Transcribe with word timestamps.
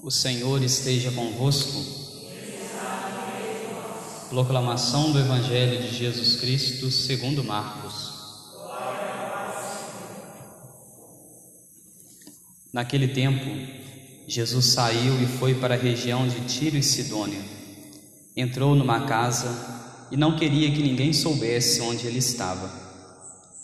O 0.00 0.12
Senhor 0.12 0.62
esteja 0.62 1.10
convosco. 1.10 1.84
Proclamação 4.30 5.10
do 5.10 5.18
Evangelho 5.18 5.82
de 5.82 5.92
Jesus 5.92 6.36
Cristo 6.36 6.88
segundo 6.88 7.42
Marcos. 7.42 8.12
Naquele 12.72 13.08
tempo, 13.08 13.44
Jesus 14.28 14.66
saiu 14.66 15.20
e 15.20 15.26
foi 15.26 15.54
para 15.54 15.74
a 15.74 15.78
região 15.78 16.28
de 16.28 16.42
Tiro 16.42 16.76
e 16.76 16.82
Sidônia. 16.82 17.42
Entrou 18.36 18.76
numa 18.76 19.04
casa 19.04 19.52
e 20.12 20.16
não 20.16 20.36
queria 20.36 20.70
que 20.70 20.80
ninguém 20.80 21.12
soubesse 21.12 21.80
onde 21.80 22.06
ele 22.06 22.18
estava, 22.18 22.70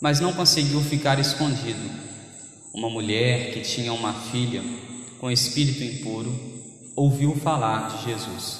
mas 0.01 0.19
não 0.19 0.33
conseguiu 0.33 0.81
ficar 0.81 1.17
escondido. 1.17 1.89
Uma 2.73 2.89
mulher 2.89 3.53
que 3.53 3.61
tinha 3.61 3.93
uma 3.93 4.13
filha 4.13 4.61
com 5.25 5.31
espírito 5.31 5.83
impuro, 5.83 6.39
ouviu 6.95 7.35
falar 7.35 7.97
de 7.97 8.11
Jesus. 8.11 8.59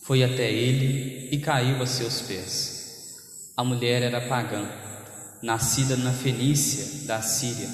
Foi 0.00 0.24
até 0.24 0.50
ele 0.50 1.28
e 1.30 1.36
caiu 1.36 1.82
a 1.82 1.86
seus 1.86 2.22
pés. 2.22 3.50
A 3.54 3.62
mulher 3.62 4.00
era 4.00 4.26
pagã, 4.30 4.66
nascida 5.42 5.94
na 5.94 6.10
Fenícia 6.10 7.06
da 7.06 7.20
Síria. 7.20 7.68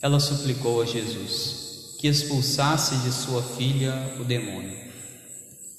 Ela 0.00 0.20
suplicou 0.20 0.80
a 0.80 0.86
Jesus 0.86 1.96
que 1.98 2.06
expulsasse 2.06 2.94
de 2.98 3.10
sua 3.10 3.42
filha 3.42 4.14
o 4.20 4.22
demônio. 4.22 4.78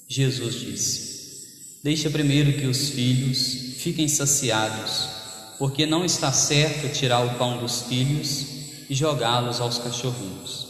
Jesus 0.06 0.56
disse: 0.56 1.78
Deixa 1.82 2.10
primeiro 2.10 2.52
que 2.60 2.66
os 2.66 2.90
filhos 2.90 3.78
fiquem 3.78 4.08
saciados, 4.08 5.08
porque 5.58 5.86
não 5.86 6.04
está 6.04 6.30
certo 6.32 6.92
tirar 6.92 7.24
o 7.24 7.38
pão 7.38 7.56
dos 7.56 7.80
filhos 7.84 8.44
e 8.90 8.94
jogá-los 8.94 9.58
aos 9.58 9.78
cachorrinhos. 9.78 10.69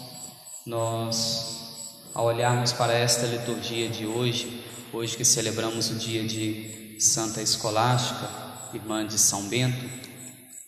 nós, 0.65 2.09
ao 2.13 2.25
olharmos 2.25 2.71
para 2.71 2.93
esta 2.93 3.25
liturgia 3.25 3.89
de 3.89 4.05
hoje, 4.05 4.63
hoje 4.93 5.17
que 5.17 5.25
celebramos 5.25 5.89
o 5.89 5.95
dia 5.95 6.23
de 6.23 6.97
Santa 6.99 7.41
Escolástica, 7.41 8.29
irmã 8.73 9.05
de 9.05 9.17
São 9.17 9.47
Bento, 9.49 9.89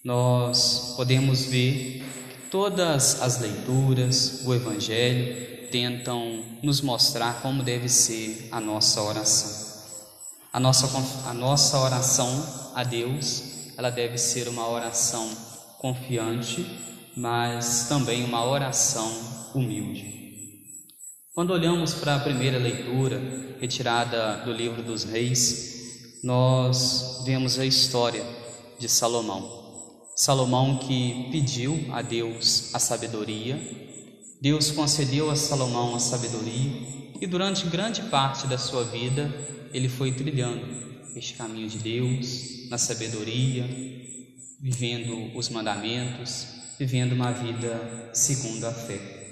nós 0.03 0.93
podemos 0.97 1.45
ver 1.45 2.03
que 2.29 2.49
todas 2.49 3.21
as 3.21 3.39
leituras, 3.39 4.41
o 4.45 4.53
Evangelho, 4.53 5.69
tentam 5.69 6.43
nos 6.61 6.81
mostrar 6.81 7.41
como 7.41 7.63
deve 7.63 7.87
ser 7.87 8.49
a 8.51 8.59
nossa 8.59 9.01
oração. 9.01 9.63
A 10.51 10.59
nossa, 10.59 10.87
a 11.27 11.33
nossa 11.33 11.79
oração 11.79 12.71
a 12.75 12.83
Deus, 12.83 13.43
ela 13.77 13.89
deve 13.89 14.17
ser 14.17 14.47
uma 14.47 14.67
oração 14.67 15.29
confiante, 15.79 16.65
mas 17.15 17.87
também 17.89 18.23
uma 18.23 18.45
oração 18.45 19.32
humilde. 19.53 20.23
Quando 21.33 21.51
olhamos 21.51 21.93
para 21.95 22.15
a 22.15 22.19
primeira 22.19 22.57
leitura, 22.57 23.19
retirada 23.59 24.43
do 24.45 24.51
livro 24.51 24.83
dos 24.83 25.03
Reis, 25.03 26.19
nós 26.23 27.23
vemos 27.25 27.57
a 27.57 27.65
história 27.65 28.23
de 28.77 28.87
Salomão. 28.87 29.63
Salomão 30.15 30.77
que 30.77 31.29
pediu 31.31 31.87
a 31.91 32.01
Deus 32.01 32.73
a 32.73 32.79
sabedoria, 32.79 33.59
Deus 34.39 34.69
concedeu 34.71 35.31
a 35.31 35.35
Salomão 35.35 35.95
a 35.95 35.99
sabedoria 35.99 36.71
e 37.19 37.25
durante 37.25 37.65
grande 37.67 38.01
parte 38.03 38.45
da 38.45 38.57
sua 38.57 38.83
vida 38.83 39.33
ele 39.73 39.89
foi 39.89 40.11
trilhando 40.11 40.65
este 41.15 41.33
caminho 41.33 41.69
de 41.69 41.77
Deus, 41.77 42.69
na 42.69 42.77
sabedoria, 42.77 43.63
vivendo 44.61 45.35
os 45.35 45.49
mandamentos, 45.49 46.47
vivendo 46.77 47.13
uma 47.13 47.31
vida 47.31 48.11
segundo 48.13 48.65
a 48.65 48.71
fé. 48.71 49.22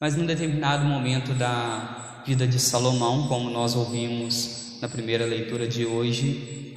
Mas 0.00 0.16
num 0.16 0.24
determinado 0.24 0.82
momento 0.86 1.34
da 1.34 2.22
vida 2.26 2.46
de 2.46 2.58
Salomão, 2.58 3.28
como 3.28 3.50
nós 3.50 3.76
ouvimos 3.76 4.78
na 4.80 4.88
primeira 4.88 5.26
leitura 5.26 5.68
de 5.68 5.84
hoje, 5.84 6.74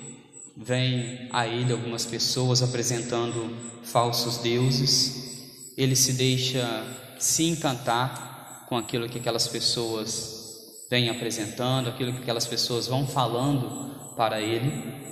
vem 0.58 1.30
a 1.32 1.48
ele 1.48 1.72
algumas 1.72 2.06
pessoas 2.06 2.62
apresentando 2.62 3.50
falsos 3.82 4.40
deuses. 4.40 5.72
Ele 5.78 5.96
se 5.96 6.12
deixa 6.12 6.86
se 7.18 7.46
encantar 7.46 8.66
com 8.68 8.78
aquilo 8.78 9.08
que 9.08 9.20
aquelas 9.20 9.48
pessoas 9.48 10.86
vêm 10.90 11.10
apresentando, 11.10 11.88
aquilo 11.88 12.12
que 12.12 12.24
aquelas 12.24 12.46
pessoas 12.46 12.88
vão 12.88 13.08
falando 13.08 14.16
para 14.18 14.42
ele, 14.42 14.70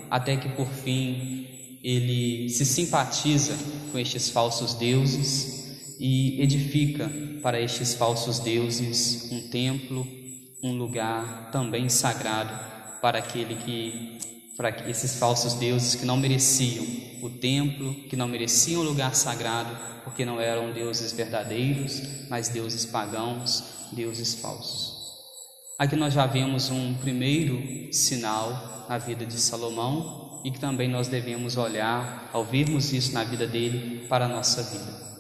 até 0.10 0.36
que 0.36 0.50
por 0.50 0.68
fim 0.68 1.80
ele 1.82 2.50
se 2.50 2.66
simpatiza 2.66 3.58
com 3.90 3.98
estes 3.98 4.30
falsos 4.30 4.74
deuses 4.74 5.61
e 6.02 6.42
edifica 6.42 7.12
para 7.44 7.62
estes 7.62 7.94
falsos 7.94 8.40
deuses 8.40 9.32
um 9.32 9.50
templo, 9.50 10.08
um 10.64 10.76
lugar 10.76 11.52
também 11.52 11.90
sagrado 11.90 12.52
para 13.00 13.20
aquele 13.20 13.56
que 13.56 14.18
para 14.58 14.90
esses 14.90 15.18
falsos 15.18 15.54
deuses 15.54 15.94
que 15.94 16.06
não 16.06 16.18
mereciam 16.18 16.86
o 17.22 17.30
templo, 17.30 17.94
que 18.10 18.16
não 18.16 18.28
mereciam 18.28 18.82
o 18.82 18.84
lugar 18.84 19.16
sagrado, 19.16 19.78
porque 20.04 20.26
não 20.26 20.42
eram 20.42 20.74
deuses 20.74 21.12
verdadeiros, 21.12 22.02
mas 22.30 22.50
deuses 22.50 22.84
pagãos, 22.84 23.64
deuses 23.92 24.36
falsos. 24.36 25.00
Aqui 25.78 25.96
nós 25.96 26.14
já 26.14 26.26
vemos 26.26 26.72
um 26.72 26.96
primeiro 26.96 27.94
sinal 27.94 28.88
na 28.90 28.98
vida 28.98 29.26
de 29.26 29.40
Salomão 29.40 30.42
e 30.44 30.50
que 30.50 30.60
também 30.60 30.90
nós 30.90 31.08
devemos 31.08 31.58
olhar, 31.58 32.30
ao 32.34 32.44
vermos 32.44 32.92
isso 32.92 33.14
na 33.14 33.24
vida 33.24 33.46
dele, 33.46 34.08
para 34.08 34.26
a 34.26 34.30
nossa 34.30 34.64
vida. 34.64 35.11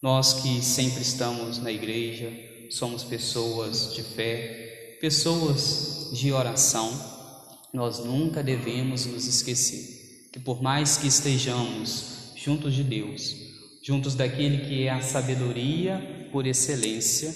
Nós 0.00 0.34
que 0.34 0.62
sempre 0.62 1.02
estamos 1.02 1.58
na 1.58 1.72
igreja, 1.72 2.32
somos 2.70 3.02
pessoas 3.02 3.94
de 3.96 4.04
fé, 4.04 4.96
pessoas 5.00 6.10
de 6.12 6.32
oração, 6.32 6.88
nós 7.74 7.98
nunca 7.98 8.40
devemos 8.40 9.06
nos 9.06 9.26
esquecer 9.26 10.30
que, 10.32 10.38
por 10.38 10.62
mais 10.62 10.96
que 10.96 11.08
estejamos 11.08 12.32
juntos 12.36 12.74
de 12.74 12.84
Deus, 12.84 13.34
juntos 13.82 14.14
daquele 14.14 14.66
que 14.68 14.84
é 14.84 14.90
a 14.90 15.02
sabedoria 15.02 16.28
por 16.30 16.46
excelência, 16.46 17.34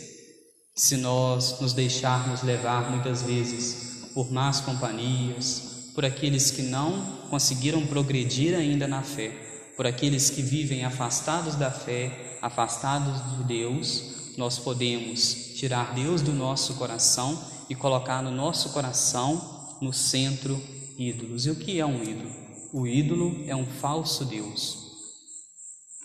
se 0.72 0.96
nós 0.96 1.60
nos 1.60 1.72
deixarmos 1.72 2.44
levar 2.44 2.92
muitas 2.92 3.22
vezes 3.22 4.08
por 4.15 4.30
más 4.30 4.60
companhias, 4.60 5.91
por 5.97 6.04
aqueles 6.04 6.53
que 6.53 6.62
não 6.62 7.26
conseguiram 7.28 7.84
progredir 7.86 8.54
ainda 8.54 8.86
na 8.86 9.03
fé, 9.03 9.30
por 9.76 9.84
aqueles 9.84 10.30
que 10.30 10.42
vivem 10.42 10.84
afastados 10.84 11.56
da 11.56 11.70
fé, 11.70 12.31
afastados 12.42 13.39
de 13.39 13.44
Deus, 13.44 14.36
nós 14.36 14.59
podemos 14.59 15.54
tirar 15.56 15.94
Deus 15.94 16.21
do 16.21 16.33
nosso 16.33 16.74
coração 16.74 17.41
e 17.71 17.74
colocar 17.74 18.21
no 18.21 18.30
nosso 18.30 18.71
coração, 18.71 19.77
no 19.80 19.92
centro, 19.92 20.60
ídolos. 20.98 21.47
E 21.47 21.50
o 21.50 21.56
que 21.56 21.78
é 21.78 21.86
um 21.86 22.03
ídolo? 22.03 22.30
O 22.72 22.86
ídolo 22.86 23.44
é 23.47 23.54
um 23.54 23.66
falso 23.66 24.24
Deus. 24.24 24.83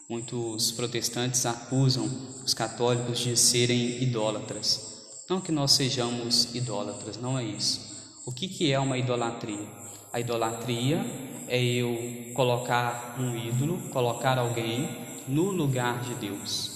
Muitos 0.10 0.72
protestantes 0.72 1.46
acusam 1.46 2.06
os 2.46 2.54
católicos 2.54 3.20
de 3.20 3.36
serem 3.36 4.02
idólatras. 4.02 5.24
Não 5.30 5.42
que 5.42 5.52
nós 5.52 5.72
sejamos 5.72 6.56
idólatras, 6.56 7.18
não 7.18 7.38
é 7.38 7.44
isso. 7.44 7.82
O 8.26 8.32
que, 8.32 8.48
que 8.48 8.72
é 8.72 8.80
uma 8.80 8.98
idolatria? 8.98 9.68
A 10.14 10.20
idolatria 10.20 11.04
é 11.48 11.62
eu 11.62 12.34
colocar 12.34 13.18
um 13.20 13.36
ídolo, 13.36 13.90
colocar 13.90 14.38
alguém 14.38 15.07
no 15.28 15.52
lugar 15.52 16.02
de 16.04 16.16
Deus. 16.16 16.72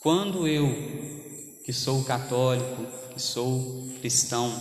Quando 0.00 0.46
eu 0.48 0.66
que 1.64 1.72
sou 1.72 2.02
católico, 2.04 2.84
que 3.12 3.22
sou 3.22 3.88
cristão, 4.00 4.52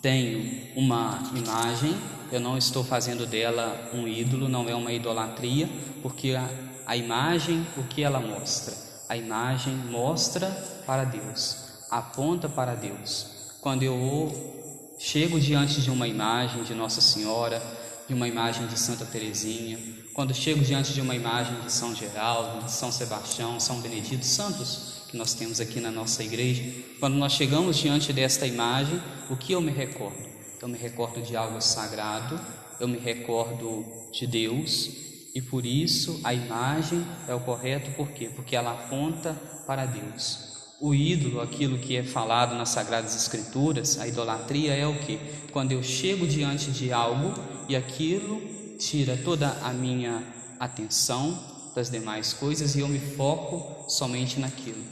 tenho 0.00 0.66
uma 0.74 1.22
imagem, 1.36 1.94
eu 2.32 2.40
não 2.40 2.56
estou 2.56 2.82
fazendo 2.82 3.26
dela 3.26 3.90
um 3.92 4.08
ídolo, 4.08 4.48
não 4.48 4.68
é 4.68 4.74
uma 4.74 4.92
idolatria, 4.92 5.68
porque 6.02 6.34
a, 6.34 6.48
a 6.86 6.96
imagem, 6.96 7.66
o 7.76 7.84
que 7.84 8.02
ela 8.02 8.18
mostra? 8.18 8.74
A 9.08 9.16
imagem 9.16 9.74
mostra 9.90 10.48
para 10.86 11.04
Deus, 11.04 11.84
aponta 11.90 12.48
para 12.48 12.74
Deus. 12.74 13.26
Quando 13.60 13.82
eu 13.82 14.96
chego 14.98 15.38
diante 15.38 15.82
de 15.82 15.90
uma 15.90 16.08
imagem 16.08 16.64
de 16.64 16.74
Nossa 16.74 17.00
Senhora, 17.00 17.62
de 18.08 18.14
uma 18.14 18.28
imagem 18.28 18.66
de 18.66 18.78
Santa 18.78 19.04
Teresinha, 19.04 19.78
quando 20.12 20.34
chego 20.34 20.62
diante 20.62 20.92
de 20.92 21.00
uma 21.00 21.14
imagem 21.14 21.54
de 21.60 21.72
São 21.72 21.94
Geraldo, 21.94 22.64
de 22.64 22.72
São 22.72 22.92
Sebastião, 22.92 23.58
São 23.58 23.80
Benedito, 23.80 24.24
santos 24.24 25.02
que 25.08 25.16
nós 25.16 25.34
temos 25.34 25.60
aqui 25.60 25.80
na 25.80 25.90
nossa 25.90 26.22
igreja, 26.22 26.62
quando 26.98 27.14
nós 27.14 27.32
chegamos 27.32 27.76
diante 27.76 28.12
desta 28.12 28.46
imagem, 28.46 29.00
o 29.30 29.36
que 29.36 29.52
eu 29.52 29.60
me 29.60 29.70
recordo? 29.70 30.30
Eu 30.60 30.68
me 30.68 30.78
recordo 30.78 31.20
de 31.22 31.36
algo 31.36 31.60
sagrado, 31.60 32.38
eu 32.80 32.88
me 32.88 32.98
recordo 32.98 33.84
de 34.12 34.26
Deus, 34.26 34.90
e 35.34 35.40
por 35.40 35.64
isso 35.64 36.20
a 36.24 36.34
imagem 36.34 37.04
é 37.26 37.34
o 37.34 37.40
correto, 37.40 37.90
por 37.92 38.08
quê? 38.10 38.30
Porque 38.34 38.54
ela 38.54 38.72
aponta 38.72 39.34
para 39.66 39.86
Deus. 39.86 40.52
O 40.80 40.94
ídolo, 40.94 41.40
aquilo 41.40 41.78
que 41.78 41.96
é 41.96 42.02
falado 42.02 42.54
nas 42.56 42.70
Sagradas 42.70 43.14
Escrituras, 43.14 43.98
a 43.98 44.08
idolatria 44.08 44.74
é 44.74 44.86
o 44.86 44.98
que? 44.98 45.18
Quando 45.52 45.72
eu 45.72 45.82
chego 45.82 46.26
diante 46.26 46.70
de 46.70 46.92
algo 46.92 47.34
e 47.72 47.76
aquilo 47.76 48.40
tira 48.78 49.16
toda 49.16 49.48
a 49.62 49.72
minha 49.72 50.22
atenção 50.60 51.38
das 51.74 51.90
demais 51.90 52.34
coisas 52.34 52.74
e 52.74 52.80
eu 52.80 52.88
me 52.88 52.98
foco 52.98 53.90
somente 53.90 54.38
naquilo. 54.38 54.84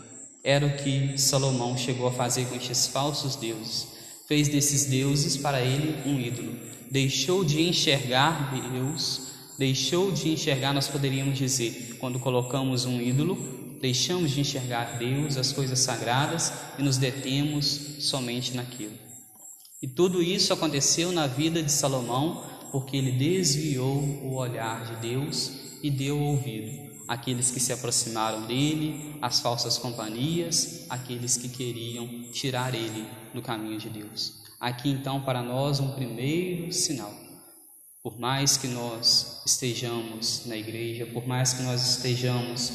Era 0.42 0.66
o 0.66 0.76
que 0.78 1.18
Salomão 1.18 1.76
chegou 1.76 2.08
a 2.08 2.12
fazer 2.12 2.46
com 2.46 2.54
estes 2.54 2.86
falsos 2.86 3.36
deuses. 3.36 3.88
Fez 4.26 4.48
desses 4.48 4.86
deuses 4.86 5.36
para 5.36 5.60
ele 5.60 5.94
um 6.08 6.18
ídolo. 6.18 6.56
Deixou 6.90 7.44
de 7.44 7.60
enxergar 7.60 8.50
Deus, 8.72 9.28
deixou 9.58 10.10
de 10.10 10.30
enxergar, 10.30 10.72
nós 10.72 10.88
poderíamos 10.88 11.36
dizer, 11.36 11.98
quando 12.00 12.18
colocamos 12.18 12.86
um 12.86 12.98
ídolo, 12.98 13.36
deixamos 13.78 14.30
de 14.30 14.40
enxergar 14.40 14.98
Deus, 14.98 15.36
as 15.36 15.52
coisas 15.52 15.80
sagradas 15.80 16.50
e 16.78 16.82
nos 16.82 16.96
detemos 16.96 17.66
somente 17.98 18.56
naquilo. 18.56 18.94
E 19.82 19.86
tudo 19.86 20.22
isso 20.22 20.52
aconteceu 20.54 21.12
na 21.12 21.26
vida 21.26 21.62
de 21.62 21.70
Salomão 21.70 22.59
porque 22.70 22.96
ele 22.96 23.12
desviou 23.12 23.99
o 23.99 24.34
olhar 24.34 24.84
de 24.84 25.08
Deus 25.08 25.52
e 25.82 25.90
deu 25.90 26.19
ouvido 26.19 26.90
aqueles 27.11 27.50
que 27.50 27.58
se 27.58 27.72
aproximaram 27.72 28.46
dele, 28.46 29.17
as 29.20 29.40
falsas 29.40 29.76
companhias, 29.76 30.87
aqueles 30.88 31.37
que 31.37 31.49
queriam 31.49 32.06
tirar 32.31 32.72
ele 32.72 33.05
do 33.34 33.43
caminho 33.43 33.81
de 33.81 33.90
Deus. 33.90 34.44
Aqui 34.61 34.88
então 34.88 35.20
para 35.20 35.43
nós 35.43 35.81
um 35.81 35.90
primeiro 35.90 36.72
sinal. 36.72 37.12
Por 38.00 38.17
mais 38.17 38.56
que 38.56 38.69
nós 38.69 39.43
estejamos 39.44 40.46
na 40.46 40.56
igreja, 40.56 41.05
por 41.06 41.26
mais 41.26 41.52
que 41.52 41.62
nós 41.62 41.96
estejamos 41.96 42.73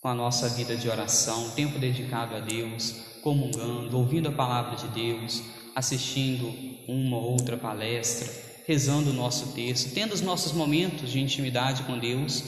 com 0.00 0.08
a 0.08 0.14
nossa 0.14 0.48
vida 0.48 0.76
de 0.76 0.88
oração, 0.88 1.50
tempo 1.50 1.78
dedicado 1.78 2.34
a 2.34 2.40
Deus, 2.40 2.92
comungando, 3.22 3.96
ouvindo 3.96 4.30
a 4.30 4.32
palavra 4.32 4.74
de 4.74 4.88
Deus, 4.88 5.44
assistindo 5.76 6.52
uma 6.88 7.16
ou 7.16 7.34
outra 7.34 7.56
palestra, 7.56 8.47
rezando 8.68 9.10
o 9.10 9.14
nosso 9.14 9.48
texto, 9.48 9.92
tendo 9.92 10.12
os 10.12 10.20
nossos 10.20 10.52
momentos 10.52 11.10
de 11.10 11.18
intimidade 11.18 11.82
com 11.82 11.98
Deus, 11.98 12.44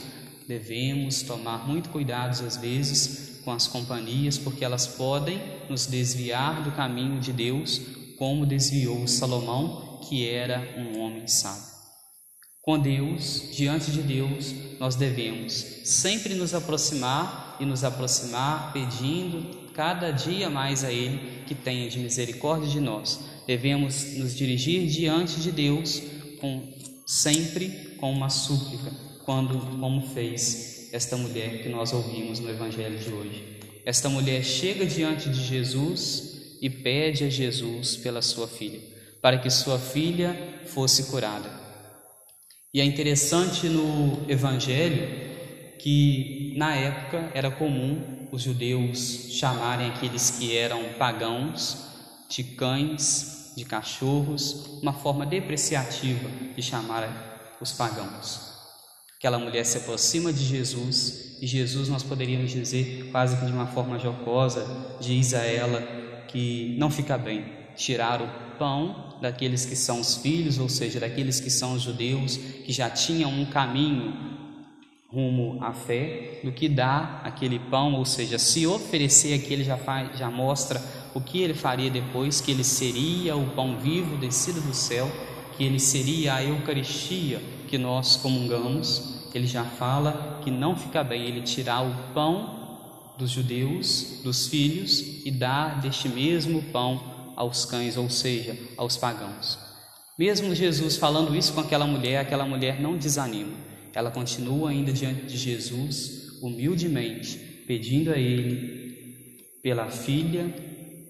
Devemos 0.51 1.21
tomar 1.21 1.65
muito 1.65 1.89
cuidado 1.89 2.45
às 2.45 2.57
vezes 2.57 3.39
com 3.45 3.51
as 3.51 3.67
companhias, 3.67 4.37
porque 4.37 4.65
elas 4.65 4.85
podem 4.85 5.41
nos 5.69 5.85
desviar 5.85 6.61
do 6.61 6.73
caminho 6.73 7.21
de 7.21 7.31
Deus, 7.31 7.81
como 8.17 8.45
desviou 8.45 9.07
Salomão, 9.07 10.01
que 10.09 10.27
era 10.27 10.75
um 10.77 10.99
homem 10.99 11.25
sábio. 11.25 11.71
Com 12.61 12.77
Deus, 12.77 13.49
diante 13.53 13.91
de 13.91 14.01
Deus, 14.01 14.53
nós 14.77 14.95
devemos 14.95 15.53
sempre 15.85 16.33
nos 16.33 16.53
aproximar 16.53 17.55
e 17.57 17.65
nos 17.65 17.85
aproximar 17.85 18.73
pedindo 18.73 19.60
cada 19.81 20.11
dia 20.11 20.47
mais 20.47 20.83
a 20.83 20.93
Ele 20.93 21.41
que 21.47 21.55
tenha 21.55 21.89
de 21.89 21.97
misericórdia 21.97 22.69
de 22.69 22.79
nós. 22.79 23.19
Devemos 23.47 24.15
nos 24.15 24.37
dirigir 24.37 24.87
diante 24.87 25.39
de 25.39 25.51
Deus 25.51 26.03
com 26.39 26.71
sempre 27.03 27.95
com 27.97 28.11
uma 28.11 28.29
súplica, 28.29 28.91
quando 29.25 29.59
como 29.79 30.07
fez 30.13 30.89
esta 30.93 31.17
mulher 31.17 31.63
que 31.63 31.69
nós 31.69 31.93
ouvimos 31.93 32.39
no 32.39 32.51
evangelho 32.51 32.99
de 32.99 33.11
hoje. 33.11 33.43
Esta 33.83 34.07
mulher 34.07 34.43
chega 34.43 34.85
diante 34.85 35.31
de 35.31 35.43
Jesus 35.43 36.57
e 36.61 36.69
pede 36.69 37.23
a 37.23 37.29
Jesus 37.31 37.95
pela 37.95 38.21
sua 38.21 38.47
filha, 38.47 38.79
para 39.19 39.39
que 39.39 39.49
sua 39.49 39.79
filha 39.79 40.61
fosse 40.67 41.05
curada. 41.05 41.49
E 42.71 42.79
é 42.79 42.85
interessante 42.85 43.67
no 43.67 44.29
evangelho 44.29 45.30
que 45.81 46.53
na 46.55 46.75
época 46.75 47.31
era 47.33 47.49
comum 47.49 48.27
os 48.31 48.43
judeus 48.43 49.29
chamarem 49.31 49.89
aqueles 49.89 50.29
que 50.31 50.55
eram 50.55 50.83
pagãos 50.99 51.87
de 52.29 52.43
cães, 52.43 53.51
de 53.57 53.65
cachorros, 53.65 54.79
uma 54.81 54.93
forma 54.93 55.25
depreciativa 55.25 56.29
de 56.55 56.61
chamar 56.61 57.57
os 57.59 57.71
pagãos. 57.71 58.51
Aquela 59.17 59.39
mulher 59.39 59.65
se 59.65 59.77
aproxima 59.77 60.31
de 60.31 60.45
Jesus 60.45 61.37
e 61.41 61.47
Jesus, 61.47 61.89
nós 61.89 62.03
poderíamos 62.03 62.51
dizer, 62.51 63.09
quase 63.11 63.35
que 63.37 63.45
de 63.45 63.51
uma 63.51 63.67
forma 63.67 63.97
jocosa, 63.97 64.65
diz 65.01 65.33
a 65.33 65.43
ela 65.43 65.81
que 66.27 66.75
não 66.77 66.91
fica 66.91 67.17
bem 67.17 67.43
tirar 67.75 68.21
o 68.21 68.29
pão 68.59 69.17
daqueles 69.19 69.65
que 69.65 69.75
são 69.75 69.99
os 69.99 70.17
filhos, 70.17 70.59
ou 70.59 70.69
seja, 70.69 70.99
daqueles 70.99 71.39
que 71.39 71.49
são 71.49 71.73
os 71.73 71.81
judeus, 71.81 72.37
que 72.37 72.71
já 72.71 72.89
tinham 72.89 73.31
um 73.31 73.45
caminho 73.45 74.31
rumo 75.11 75.57
à 75.61 75.73
fé, 75.73 76.39
do 76.43 76.51
que 76.51 76.69
dar 76.69 77.21
aquele 77.23 77.59
pão, 77.59 77.95
ou 77.95 78.05
seja, 78.05 78.39
se 78.39 78.65
oferecer 78.65 79.33
aquele 79.33 79.63
já 79.63 79.77
faz, 79.77 80.17
já 80.17 80.29
mostra 80.29 80.81
o 81.13 81.19
que 81.19 81.41
ele 81.41 81.53
faria 81.53 81.89
depois, 81.89 82.39
que 82.39 82.51
ele 82.51 82.63
seria 82.63 83.35
o 83.35 83.49
pão 83.51 83.77
vivo 83.77 84.15
descido 84.17 84.61
do 84.61 84.73
céu, 84.73 85.11
que 85.57 85.63
ele 85.63 85.79
seria 85.79 86.35
a 86.35 86.43
Eucaristia 86.43 87.41
que 87.67 87.77
nós 87.77 88.15
comungamos, 88.15 89.29
ele 89.33 89.47
já 89.47 89.63
fala 89.63 90.39
que 90.43 90.51
não 90.51 90.75
fica 90.75 91.03
bem 91.03 91.23
ele 91.25 91.41
tirar 91.41 91.81
o 91.81 92.13
pão 92.13 93.13
dos 93.17 93.29
judeus, 93.29 94.21
dos 94.23 94.47
filhos, 94.47 95.25
e 95.25 95.31
dar 95.31 95.79
deste 95.79 96.09
mesmo 96.09 96.61
pão 96.63 97.01
aos 97.35 97.65
cães, 97.65 97.97
ou 97.97 98.09
seja, 98.09 98.57
aos 98.77 98.97
pagãos. 98.97 99.59
Mesmo 100.17 100.53
Jesus 100.53 100.97
falando 100.97 101.35
isso 101.35 101.53
com 101.53 101.61
aquela 101.61 101.85
mulher, 101.85 102.19
aquela 102.19 102.45
mulher 102.45 102.81
não 102.81 102.97
desanima. 102.97 103.70
Ela 103.93 104.11
continua 104.11 104.69
ainda 104.69 104.91
diante 104.91 105.25
de 105.25 105.37
Jesus, 105.37 106.39
humildemente, 106.41 107.37
pedindo 107.67 108.11
a 108.11 108.17
ele 108.17 109.47
pela 109.61 109.89
filha 109.89 110.53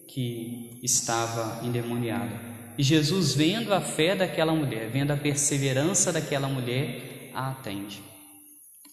que 0.07 0.79
estava 0.83 1.65
endemoniada. 1.65 2.39
E 2.77 2.83
Jesus, 2.83 3.33
vendo 3.33 3.73
a 3.73 3.81
fé 3.81 4.15
daquela 4.15 4.53
mulher, 4.53 4.89
vendo 4.89 5.11
a 5.11 5.17
perseverança 5.17 6.11
daquela 6.11 6.47
mulher, 6.47 7.29
a 7.33 7.51
atende. 7.51 8.01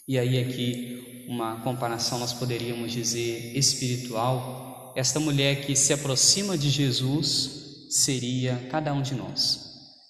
E 0.07 0.19
aí, 0.19 0.39
aqui, 0.39 1.25
uma 1.29 1.61
comparação 1.61 2.19
nós 2.19 2.33
poderíamos 2.33 2.93
dizer 2.93 3.57
espiritual. 3.57 4.93
Esta 4.97 5.21
mulher 5.21 5.67
que 5.67 5.77
se 5.77 5.93
aproxima 5.93 6.57
de 6.57 6.71
Jesus 6.71 7.87
seria 7.91 8.69
cada 8.71 8.93
um 8.93 9.03
de 9.03 9.15
nós 9.15 9.69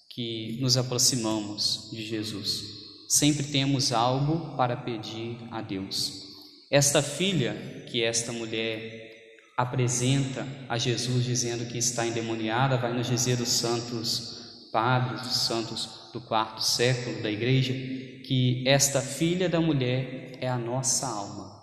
que 0.09 0.57
nos 0.59 0.75
aproximamos 0.75 1.89
de 1.91 2.05
Jesus. 2.05 2.78
Sempre 3.09 3.41
temos 3.41 3.91
algo 3.91 4.55
para 4.55 4.77
pedir 4.77 5.39
a 5.49 5.61
Deus. 5.61 6.27
Esta 6.69 7.01
filha 7.01 7.83
que 7.89 8.03
esta 8.03 8.31
mulher 8.31 9.09
apresenta 9.57 10.47
a 10.69 10.77
Jesus 10.77 11.25
dizendo 11.25 11.65
que 11.65 11.79
está 11.79 12.05
endemoniada, 12.05 12.77
vai 12.77 12.93
nos 12.93 13.07
dizer 13.07 13.41
os 13.41 13.49
santos 13.49 14.69
padres, 14.71 15.23
os 15.23 15.47
santos 15.47 16.11
do 16.13 16.21
quarto 16.21 16.61
século 16.61 17.23
da 17.23 17.31
igreja, 17.31 17.73
que 17.73 18.63
esta 18.67 19.01
filha 19.01 19.49
da 19.49 19.59
mulher 19.59 20.37
é 20.39 20.47
a 20.47 20.59
nossa 20.59 21.07
alma. 21.07 21.59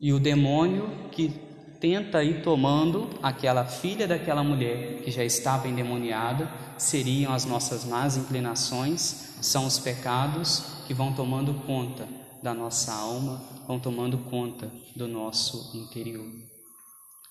E 0.00 0.12
o 0.12 0.20
demônio 0.20 1.10
que 1.10 1.32
tenta 1.80 2.22
ir 2.22 2.42
tomando 2.42 3.08
aquela 3.22 3.64
filha 3.64 4.06
daquela 4.06 4.44
mulher 4.44 5.00
que 5.02 5.10
já 5.10 5.24
estava 5.24 5.66
endemoniada 5.66 6.52
seriam 6.76 7.32
as 7.32 7.46
nossas 7.46 7.84
más 7.84 8.16
inclinações, 8.16 9.30
são 9.40 9.66
os 9.66 9.78
pecados 9.78 10.62
que 10.86 10.92
vão 10.92 11.12
tomando 11.12 11.54
conta 11.66 12.06
da 12.42 12.52
nossa 12.52 12.92
alma, 12.92 13.42
vão 13.66 13.80
tomando 13.80 14.18
conta 14.18 14.70
do 14.94 15.08
nosso 15.08 15.76
interior. 15.76 16.26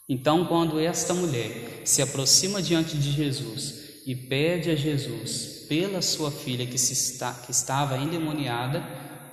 Então, 0.08 0.46
quando 0.46 0.80
esta 0.80 1.14
mulher 1.14 1.84
se 1.86 2.02
aproxima 2.02 2.62
diante 2.62 2.98
de 2.98 3.12
Jesus 3.12 4.02
e 4.08 4.16
pede 4.16 4.72
a 4.72 4.76
Jesus 4.76 5.66
pela 5.70 6.02
sua 6.02 6.32
filha 6.32 6.66
que, 6.66 6.76
está, 6.76 7.34
que 7.34 7.52
estava 7.52 7.98
endemoniada, 7.98 8.84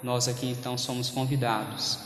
nós 0.02 0.28
aqui 0.28 0.46
então 0.46 0.76
somos 0.76 1.08
convidados 1.08 2.05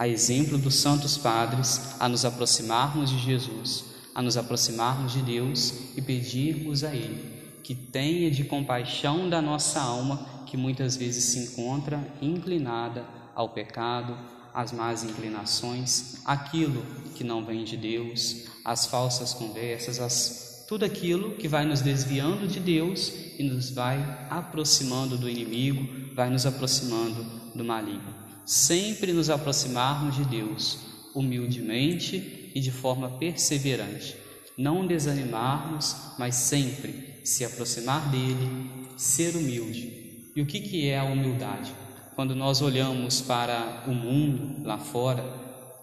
a 0.00 0.08
exemplo 0.08 0.56
dos 0.56 0.76
santos 0.76 1.18
padres, 1.18 1.94
a 2.00 2.08
nos 2.08 2.24
aproximarmos 2.24 3.10
de 3.10 3.18
Jesus, 3.18 3.84
a 4.14 4.22
nos 4.22 4.38
aproximarmos 4.38 5.12
de 5.12 5.20
Deus 5.20 5.74
e 5.94 6.00
pedirmos 6.00 6.82
a 6.82 6.94
Ele 6.94 7.38
que 7.62 7.74
tenha 7.74 8.30
de 8.30 8.44
compaixão 8.44 9.28
da 9.28 9.42
nossa 9.42 9.78
alma, 9.78 10.26
que 10.46 10.56
muitas 10.56 10.96
vezes 10.96 11.24
se 11.24 11.38
encontra 11.38 12.02
inclinada 12.22 13.04
ao 13.34 13.50
pecado, 13.50 14.16
às 14.54 14.72
más 14.72 15.04
inclinações, 15.04 16.22
aquilo 16.24 16.82
que 17.14 17.22
não 17.22 17.44
vem 17.44 17.62
de 17.62 17.76
Deus, 17.76 18.46
as 18.64 18.86
falsas 18.86 19.34
conversas, 19.34 20.00
as, 20.00 20.64
tudo 20.66 20.82
aquilo 20.86 21.32
que 21.36 21.46
vai 21.46 21.66
nos 21.66 21.82
desviando 21.82 22.48
de 22.48 22.58
Deus 22.58 23.12
e 23.38 23.42
nos 23.42 23.68
vai 23.68 24.26
aproximando 24.30 25.18
do 25.18 25.28
inimigo, 25.28 26.14
vai 26.14 26.30
nos 26.30 26.46
aproximando 26.46 27.22
do 27.54 27.62
maligno. 27.62 28.19
Sempre 28.44 29.12
nos 29.12 29.30
aproximarmos 29.30 30.16
de 30.16 30.24
Deus, 30.24 30.78
humildemente 31.14 32.50
e 32.54 32.60
de 32.60 32.70
forma 32.70 33.08
perseverante. 33.18 34.16
Não 34.56 34.86
desanimarmos, 34.86 35.96
mas 36.18 36.34
sempre 36.34 37.20
se 37.24 37.44
aproximar 37.44 38.10
dele, 38.10 38.48
ser 38.96 39.36
humilde. 39.36 40.30
E 40.34 40.42
o 40.42 40.46
que, 40.46 40.60
que 40.60 40.88
é 40.88 40.98
a 40.98 41.04
humildade? 41.04 41.72
Quando 42.14 42.34
nós 42.34 42.60
olhamos 42.60 43.20
para 43.20 43.84
o 43.86 43.92
mundo 43.92 44.62
lá 44.66 44.78
fora, 44.78 45.22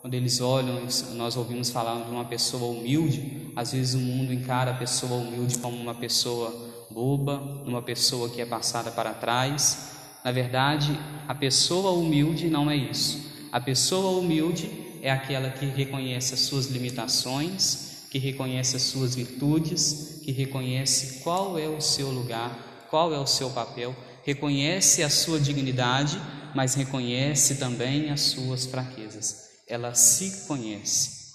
quando 0.02 0.14
eles 0.14 0.40
olham, 0.40 0.82
nós 1.16 1.36
ouvimos 1.36 1.70
falar 1.70 2.06
de 2.06 2.12
uma 2.12 2.26
pessoa 2.26 2.72
humilde, 2.72 3.52
às 3.56 3.72
vezes 3.72 3.96
o 3.96 4.00
mundo 4.00 4.32
encara 4.32 4.72
a 4.72 4.76
pessoa 4.76 5.16
humilde 5.16 5.58
como 5.58 5.76
uma 5.76 5.96
pessoa 5.96 6.54
boba, 6.90 7.40
uma 7.66 7.82
pessoa 7.82 8.30
que 8.30 8.40
é 8.40 8.46
passada 8.46 8.92
para 8.92 9.14
trás. 9.14 9.97
Na 10.27 10.34
verdade, 10.34 10.91
a 11.25 11.34
pessoa 11.34 11.93
humilde 11.93 12.50
não 12.50 12.69
é 12.69 12.75
isso. 12.75 13.31
A 13.50 13.62
pessoa 13.62 14.19
humilde 14.19 14.69
é 15.01 15.10
aquela 15.10 15.50
que 15.50 15.65
reconhece 15.65 16.34
as 16.34 16.41
suas 16.41 16.65
limitações, 16.65 18.07
que 18.12 18.19
reconhece 18.19 18.75
as 18.75 18.81
suas 18.81 19.15
virtudes, 19.15 20.19
que 20.25 20.34
reconhece 20.34 21.24
qual 21.24 21.57
é 21.57 21.69
o 21.69 21.79
seu 21.79 22.10
lugar, 22.10 22.86
qual 22.89 23.13
é 23.13 23.17
o 23.17 23.25
seu 23.25 23.50
papel 23.51 23.96
reconhece 24.25 25.01
a 25.01 25.10
sua 25.10 25.39
dignidade, 25.39 26.22
mas 26.53 26.75
reconhece 26.75 27.55
também 27.55 28.10
as 28.10 28.19
suas 28.19 28.65
fraquezas. 28.65 29.46
Ela 29.65 29.93
se 29.93 30.46
conhece. 30.46 31.31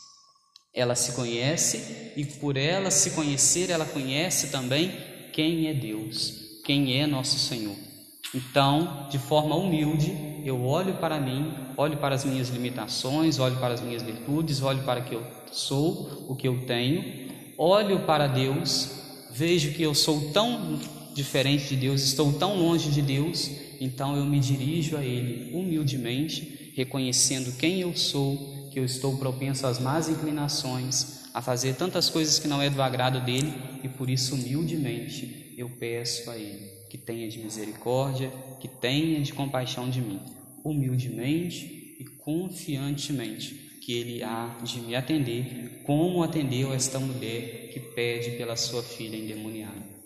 Ela 0.75 0.94
se 0.94 1.12
conhece 1.12 2.12
e 2.14 2.26
por 2.26 2.58
ela 2.58 2.90
se 2.90 3.12
conhecer, 3.12 3.70
ela 3.70 3.87
conhece 3.87 4.49
também 4.49 4.94
quem 5.32 5.68
é 5.68 5.72
Deus, 5.72 6.61
quem 6.66 7.00
é 7.00 7.06
nosso 7.06 7.38
Senhor. 7.38 7.91
Então, 8.35 9.09
de 9.11 9.19
forma 9.19 9.55
humilde, 9.57 10.17
eu 10.45 10.64
olho 10.64 10.95
para 10.95 11.21
mim, 11.21 11.52
olho 11.76 11.99
para 11.99 12.14
as 12.14 12.25
minhas 12.25 12.49
limitações, 12.49 13.38
olho 13.38 13.57
para 13.57 13.75
as 13.75 13.81
minhas 13.81 14.02
virtudes, 14.02 14.62
olho 14.62 14.83
para 14.85 15.00
o 15.00 15.05
que 15.05 15.14
eu 15.14 15.23
sou, 15.52 16.26
o 16.29 16.35
que 16.35 16.49
eu 16.49 16.64
tenho, 16.67 17.31
olho 17.59 18.00
para 18.00 18.26
Deus, 18.26 18.91
vejo 19.31 19.75
que 19.75 19.83
eu 19.83 19.95
sou 19.95 20.33
tão 20.33 20.81
diferente 21.14 21.69
de 21.69 21.76
Deus, 21.76 22.02
estou 22.02 22.33
tão 22.33 22.57
longe 22.57 22.91
de 22.91 23.02
Deus, 23.02 23.50
então 23.79 24.17
eu 24.17 24.25
me 24.25 24.41
dirijo 24.41 24.97
a 24.97 25.05
Ele 25.05 25.55
humildemente, 25.55 26.73
reconhecendo 26.75 27.57
quem 27.59 27.81
eu 27.81 27.95
sou, 27.95 28.71
que 28.73 28.81
eu 28.81 28.85
estou 28.85 29.19
propenso 29.19 29.67
às 29.67 29.79
más 29.79 30.09
inclinações, 30.09 31.21
a 31.35 31.43
fazer 31.43 31.75
tantas 31.75 32.09
coisas 32.09 32.38
que 32.38 32.49
não 32.49 32.62
é 32.62 32.71
do 32.71 32.81
agrado 32.81 33.21
dele, 33.21 33.52
e 33.85 33.88
por 33.88 34.09
isso 34.09 34.35
humildemente 34.35 35.55
eu 35.59 35.69
peço 35.69 36.31
a 36.31 36.37
Ele 36.37 36.81
que 36.92 36.99
tenha 36.99 37.26
de 37.26 37.38
misericórdia, 37.38 38.30
que 38.61 38.68
tenha 38.68 39.18
de 39.22 39.32
compaixão 39.32 39.88
de 39.88 40.02
mim, 40.02 40.20
humildemente 40.62 41.96
e 41.99 42.04
confiantemente, 42.18 43.54
que 43.82 43.94
Ele 43.94 44.22
há 44.22 44.58
de 44.62 44.78
me 44.80 44.94
atender, 44.94 45.82
como 45.87 46.22
atendeu 46.22 46.70
esta 46.70 47.00
mulher 47.00 47.70
que 47.72 47.80
pede 47.80 48.37
pela 48.37 48.56
sua 48.56 48.82
filha 48.82 49.16
endemoniada 49.16 50.02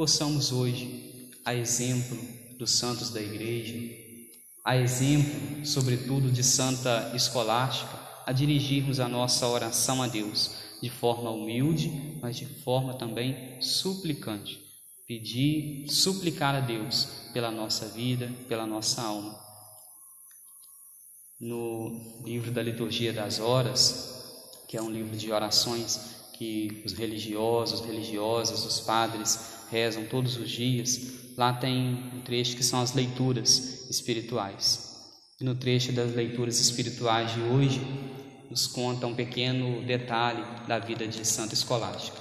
possamos 0.00 0.50
hoje, 0.50 1.28
a 1.44 1.54
exemplo 1.54 2.16
dos 2.58 2.70
santos 2.70 3.10
da 3.10 3.20
igreja, 3.20 3.78
a 4.64 4.74
exemplo, 4.74 5.66
sobretudo, 5.66 6.32
de 6.32 6.42
Santa 6.42 7.12
Escolástica, 7.14 8.00
a 8.24 8.32
dirigirmos 8.32 8.98
a 8.98 9.06
nossa 9.06 9.46
oração 9.46 10.02
a 10.02 10.08
Deus 10.08 10.52
de 10.82 10.88
forma 10.88 11.30
humilde, 11.30 12.18
mas 12.22 12.38
de 12.38 12.46
forma 12.46 12.94
também 12.94 13.60
suplicante. 13.60 14.69
Pedir, 15.10 15.88
suplicar 15.88 16.54
a 16.54 16.60
Deus 16.60 17.08
pela 17.32 17.50
nossa 17.50 17.84
vida, 17.86 18.32
pela 18.48 18.64
nossa 18.64 19.02
alma. 19.02 19.36
No 21.40 22.22
livro 22.24 22.52
da 22.52 22.62
Liturgia 22.62 23.12
das 23.12 23.40
Horas, 23.40 24.62
que 24.68 24.76
é 24.76 24.80
um 24.80 24.88
livro 24.88 25.16
de 25.16 25.32
orações 25.32 26.28
que 26.38 26.80
os 26.86 26.92
religiosos, 26.92 27.80
religiosas, 27.80 28.64
os 28.64 28.78
padres 28.78 29.66
rezam 29.68 30.04
todos 30.04 30.36
os 30.36 30.48
dias, 30.48 31.34
lá 31.36 31.54
tem 31.54 32.12
um 32.14 32.20
trecho 32.20 32.56
que 32.56 32.62
são 32.62 32.80
as 32.80 32.94
leituras 32.94 33.90
espirituais. 33.90 35.10
E 35.40 35.44
no 35.44 35.56
trecho 35.56 35.90
das 35.90 36.14
leituras 36.14 36.60
espirituais 36.60 37.34
de 37.34 37.40
hoje, 37.40 37.80
nos 38.48 38.68
conta 38.68 39.08
um 39.08 39.14
pequeno 39.16 39.84
detalhe 39.84 40.44
da 40.68 40.78
vida 40.78 41.04
de 41.08 41.26
Santa 41.26 41.54
Escolástica. 41.54 42.16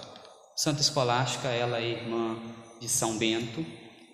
Santa 0.56 0.82
Escolástica, 0.82 1.50
ela 1.50 1.78
é 1.78 1.88
irmã 1.88 2.58
de 2.80 2.88
São 2.88 3.18
Bento 3.18 3.66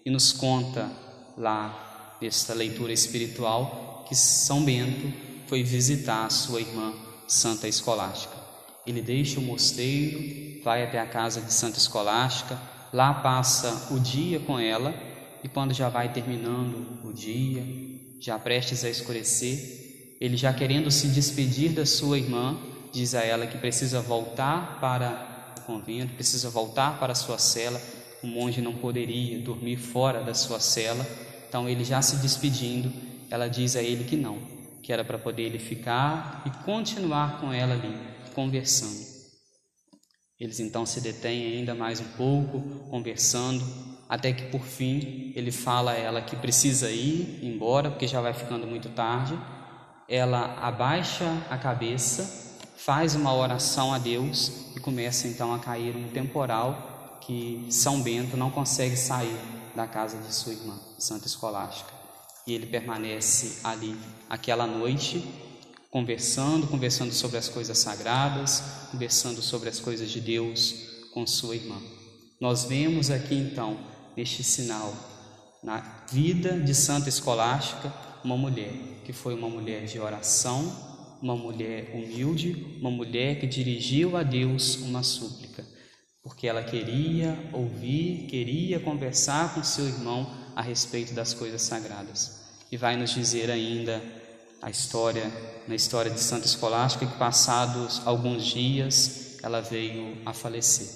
e 0.05 0.10
nos 0.10 0.31
conta 0.31 0.89
lá 1.38 2.17
nesta 2.22 2.53
leitura 2.53 2.93
espiritual 2.93 4.05
que 4.07 4.15
São 4.15 4.63
Bento 4.63 5.12
foi 5.48 5.63
visitar 5.63 6.25
a 6.25 6.29
sua 6.29 6.62
irmã 6.62 6.93
Santa 7.27 7.67
Escolástica. 7.67 8.36
Ele 8.86 9.01
deixa 9.01 9.39
o 9.39 9.43
mosteiro, 9.43 10.63
vai 10.63 10.84
até 10.84 11.00
a 11.00 11.07
casa 11.07 11.41
de 11.41 11.51
Santa 11.51 11.77
Escolástica, 11.77 12.60
Lá 12.95 13.13
passa 13.13 13.93
o 13.93 14.00
dia 14.00 14.39
com 14.39 14.57
ela 14.57 14.95
e 15.43 15.50
quando 15.50 15.74
já 15.74 15.89
vai 15.89 16.13
terminando 16.13 17.01
o 17.03 17.12
dia, 17.12 17.62
já 18.22 18.39
prestes 18.39 18.86
a 18.86 18.89
escurecer, 18.89 20.15
ele 20.22 20.38
já 20.38 20.53
querendo 20.53 20.89
se 20.89 21.10
despedir 21.10 21.74
da 21.74 21.86
sua 21.86 22.17
irmã, 22.17 22.57
diz 22.93 23.13
a 23.13 23.22
ela 23.22 23.48
que 23.48 23.57
precisa 23.57 24.00
voltar 24.00 24.79
para 24.79 25.53
o 25.57 25.62
convento, 25.63 26.13
precisa 26.13 26.50
voltar 26.50 26.98
para 26.98 27.12
a 27.12 27.15
sua 27.15 27.38
cela. 27.38 27.81
O 28.25 28.27
monge 28.27 28.60
não 28.60 28.74
poderia 28.74 29.39
dormir 29.39 29.77
fora 29.77 30.24
da 30.24 30.34
sua 30.34 30.60
cela, 30.60 31.05
então 31.48 31.70
ele 31.70 31.86
já 31.86 32.01
se 32.01 32.15
despedindo, 32.15 32.91
ela 33.29 33.48
diz 33.48 33.75
a 33.75 33.84
ele 33.84 34.03
que 34.03 34.15
não, 34.15 34.39
que 34.82 34.91
era 34.91 35.05
para 35.05 35.20
poder 35.20 35.44
ele 35.44 35.60
ficar 35.60 36.41
e 36.44 36.50
continuar 36.65 37.39
com 37.39 37.53
ela 37.53 37.75
ali, 37.75 37.96
conversando. 38.34 39.05
Eles 40.39 40.60
então 40.60 40.88
se 40.88 41.01
detêm 41.01 41.46
ainda 41.46 41.75
mais 41.75 42.00
um 42.00 42.08
pouco, 42.17 42.62
conversando, 42.89 43.63
até 44.10 44.34
que 44.34 44.46
por 44.46 44.62
fim 44.62 45.32
ele 45.36 45.51
fala 45.51 45.91
a 45.91 45.96
ela 45.96 46.20
que 46.20 46.36
precisa 46.36 46.89
ir 46.89 47.41
embora, 47.44 47.91
porque 47.91 48.08
já 48.08 48.22
vai 48.22 48.34
ficando 48.34 48.65
muito 48.65 48.89
tarde. 48.89 49.38
Ela 50.10 50.58
abaixa 50.60 51.32
a 51.48 51.60
cabeça, 51.60 52.58
faz 52.75 53.13
uma 53.13 53.36
oração 53.36 53.94
a 53.94 54.00
Deus 54.00 54.74
e 54.75 54.79
começa 54.79 55.27
então 55.27 55.53
a 55.53 55.60
cair 55.60 55.96
um 55.96 56.08
temporal 56.08 56.94
que 57.25 57.65
São 57.70 58.01
Bento 58.01 58.38
não 58.38 58.51
consegue 58.51 58.96
sair 58.96 59.38
da 59.75 59.88
casa 59.88 60.17
de 60.17 60.34
sua 60.34 60.53
irmã, 60.53 60.79
Santa 60.98 61.27
Escolástica. 61.27 61.91
E 62.46 62.53
ele 62.53 62.67
permanece 62.67 63.60
ali 63.63 63.98
aquela 64.29 64.67
noite 64.67 65.24
conversando, 65.89 66.67
conversando 66.67 67.13
sobre 67.13 67.38
as 67.38 67.50
coisas 67.50 67.77
sagradas, 67.77 68.62
conversando 68.91 69.41
sobre 69.41 69.70
as 69.70 69.79
coisas 69.79 70.12
de 70.12 70.22
Deus 70.22 70.75
com 71.13 71.25
sua 71.25 71.55
irmã. 71.55 71.82
Nós 72.39 72.65
vemos 72.65 73.10
aqui 73.10 73.34
então, 73.34 73.77
neste 74.15 74.44
sinal, 74.44 74.94
na 75.63 75.79
vida 76.12 76.60
de 76.60 76.75
Santa 76.75 77.10
Escolástica, 77.10 77.91
uma 78.24 78.38
mulher 78.38 78.72
que 79.03 79.13
foi 79.13 79.34
uma 79.34 79.50
mulher 79.50 79.86
de 79.86 80.00
oração, 80.00 80.72
uma 81.22 81.36
mulher 81.36 81.91
humilde, 81.96 82.77
uma 82.79 82.91
mulher 82.91 83.39
que 83.39 83.48
dirigiu 83.48 84.17
a 84.17 84.24
Deus 84.24 84.75
uma 84.77 85.01
súplica, 85.01 85.65
porque 86.25 86.48
ela 86.48 86.63
queria 86.63 87.38
ouvir, 87.53 88.25
queria 88.27 88.79
conversar 88.79 89.53
com 89.53 89.63
seu 89.63 89.86
irmão 89.86 90.27
a 90.55 90.62
respeito 90.62 91.13
das 91.13 91.36
coisas 91.36 91.62
sagradas. 91.62 92.41
E 92.72 92.77
vai 92.77 92.98
nos 92.98 93.12
dizer 93.12 93.51
ainda 93.51 94.01
a 94.60 94.72
história, 94.72 95.32
na 95.67 95.75
história 95.75 96.10
de 96.10 96.20
Santa 96.20 96.48
Escolástica, 96.48 97.05
que 97.05 97.15
passados 97.20 98.01
alguns 98.05 98.44
dias 98.44 99.38
ela 99.44 99.62
veio 99.62 100.17
a 100.25 100.34
falecer. 100.34 100.88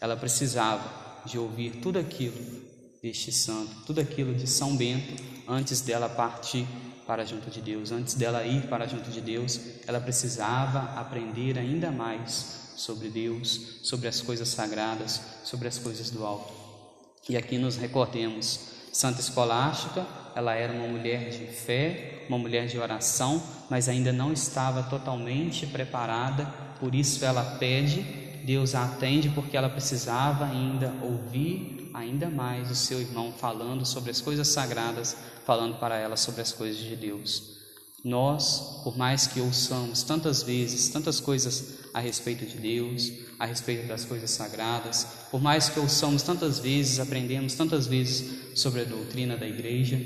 Ela 0.00 0.16
precisava 0.16 1.22
de 1.26 1.38
ouvir 1.38 1.82
tudo 1.82 1.98
aquilo 1.98 2.62
deste 3.02 3.30
santo, 3.30 3.70
tudo 3.84 4.00
aquilo 4.00 4.34
de 4.34 4.46
São 4.46 4.74
Bento, 4.74 5.22
antes 5.46 5.82
dela 5.82 6.08
partir 6.08 6.66
para 7.06 7.26
junto 7.26 7.50
de 7.50 7.60
Deus, 7.60 7.92
antes 7.92 8.14
dela 8.14 8.42
ir 8.46 8.66
para 8.68 8.86
junto 8.86 9.10
de 9.10 9.20
Deus, 9.20 9.60
ela 9.86 10.00
precisava 10.00 10.98
aprender 10.98 11.58
ainda 11.58 11.90
mais 11.90 12.67
sobre 12.78 13.08
Deus, 13.08 13.80
sobre 13.82 14.08
as 14.08 14.20
coisas 14.20 14.48
sagradas, 14.48 15.20
sobre 15.44 15.68
as 15.68 15.78
coisas 15.78 16.10
do 16.10 16.24
alto. 16.24 16.52
E 17.28 17.36
aqui 17.36 17.58
nos 17.58 17.76
recordemos 17.76 18.60
Santa 18.92 19.20
Escolástica, 19.20 20.06
ela 20.34 20.54
era 20.54 20.72
uma 20.72 20.86
mulher 20.86 21.30
de 21.30 21.46
fé, 21.46 22.24
uma 22.28 22.38
mulher 22.38 22.66
de 22.66 22.78
oração, 22.78 23.42
mas 23.68 23.88
ainda 23.88 24.12
não 24.12 24.32
estava 24.32 24.84
totalmente 24.84 25.66
preparada, 25.66 26.46
por 26.78 26.94
isso 26.94 27.24
ela 27.24 27.56
pede, 27.58 28.02
Deus 28.44 28.74
a 28.74 28.84
atende 28.84 29.28
porque 29.30 29.56
ela 29.56 29.68
precisava 29.68 30.46
ainda 30.46 30.94
ouvir 31.02 31.90
ainda 31.92 32.30
mais 32.30 32.70
o 32.70 32.74
seu 32.76 33.00
irmão 33.00 33.32
falando 33.32 33.84
sobre 33.84 34.10
as 34.10 34.20
coisas 34.20 34.46
sagradas, 34.48 35.16
falando 35.44 35.78
para 35.78 35.96
ela 35.96 36.16
sobre 36.16 36.40
as 36.40 36.52
coisas 36.52 36.80
de 36.80 36.94
Deus. 36.94 37.57
Nós, 38.04 38.80
por 38.84 38.96
mais 38.96 39.26
que 39.26 39.40
ouçamos 39.40 40.04
tantas 40.04 40.42
vezes 40.44 40.88
tantas 40.88 41.18
coisas 41.18 41.78
a 41.92 41.98
respeito 41.98 42.46
de 42.46 42.56
Deus, 42.56 43.12
a 43.38 43.44
respeito 43.44 43.88
das 43.88 44.04
coisas 44.04 44.30
sagradas, 44.30 45.06
por 45.32 45.40
mais 45.40 45.68
que 45.68 45.80
ouçamos 45.80 46.22
tantas 46.22 46.60
vezes, 46.60 47.00
aprendemos 47.00 47.54
tantas 47.54 47.88
vezes 47.88 48.56
sobre 48.56 48.82
a 48.82 48.84
doutrina 48.84 49.36
da 49.36 49.48
igreja, 49.48 50.00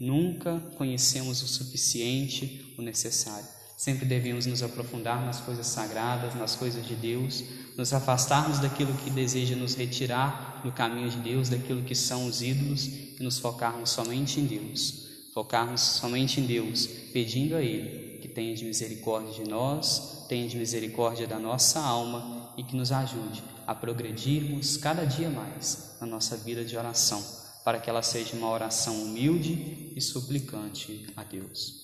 nunca 0.00 0.58
conhecemos 0.78 1.42
o 1.42 1.46
suficiente, 1.46 2.74
o 2.78 2.82
necessário. 2.82 3.46
Sempre 3.76 4.06
devemos 4.06 4.46
nos 4.46 4.62
aprofundar 4.62 5.22
nas 5.26 5.40
coisas 5.40 5.66
sagradas, 5.66 6.34
nas 6.34 6.56
coisas 6.56 6.86
de 6.86 6.94
Deus, 6.94 7.44
nos 7.76 7.92
afastarmos 7.92 8.58
daquilo 8.58 8.94
que 8.94 9.10
deseja 9.10 9.54
nos 9.54 9.74
retirar 9.74 10.62
do 10.64 10.72
caminho 10.72 11.10
de 11.10 11.18
Deus, 11.18 11.50
daquilo 11.50 11.82
que 11.82 11.94
são 11.94 12.26
os 12.26 12.40
ídolos 12.40 12.86
e 12.86 13.16
nos 13.20 13.38
focarmos 13.38 13.90
somente 13.90 14.40
em 14.40 14.46
Deus 14.46 15.03
focarmos 15.34 15.80
somente 15.80 16.40
em 16.40 16.46
Deus, 16.46 16.86
pedindo 17.12 17.56
a 17.56 17.60
Ele 17.60 18.18
que 18.22 18.28
tenha 18.28 18.54
de 18.54 18.64
misericórdia 18.64 19.32
de 19.32 19.50
nós, 19.50 20.24
tenha 20.28 20.48
de 20.48 20.56
misericórdia 20.56 21.26
da 21.26 21.40
nossa 21.40 21.80
alma 21.80 22.54
e 22.56 22.62
que 22.62 22.76
nos 22.76 22.92
ajude 22.92 23.42
a 23.66 23.74
progredirmos 23.74 24.76
cada 24.76 25.04
dia 25.04 25.28
mais 25.28 25.96
na 26.00 26.06
nossa 26.06 26.36
vida 26.36 26.64
de 26.64 26.76
oração, 26.76 27.22
para 27.64 27.80
que 27.80 27.90
ela 27.90 28.02
seja 28.02 28.36
uma 28.36 28.48
oração 28.48 28.94
humilde 29.02 29.92
e 29.96 30.00
suplicante 30.00 31.04
a 31.16 31.24
Deus. 31.24 31.82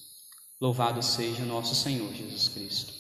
Louvado 0.61 1.02
seja 1.02 1.45
nosso 1.45 1.75
Senhor 1.75 2.12
Jesus 2.14 2.49
Cristo. 2.49 2.92